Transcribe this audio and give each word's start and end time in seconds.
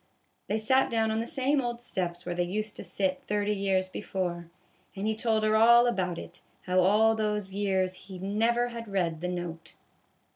They 0.47 0.57
sat 0.57 0.89
down 0.89 1.11
on 1.11 1.19
the 1.19 1.27
same 1.27 1.61
old 1.61 1.79
steps 1.79 2.25
where 2.25 2.33
they 2.33 2.41
used 2.41 2.75
to 2.77 2.83
sit 2.83 3.21
thirty 3.27 3.53
years 3.53 3.87
before, 3.87 4.49
and 4.95 5.05
he 5.05 5.13
told 5.15 5.43
her 5.43 5.55
all 5.55 5.85
about 5.85 6.17
it, 6.17 6.41
how 6.63 6.79
all 6.79 7.13
those 7.13 7.53
years 7.53 7.93
he 8.09 8.17
never 8.17 8.69
had 8.69 8.87
read 8.87 9.21
the 9.21 9.27
note. 9.27 9.75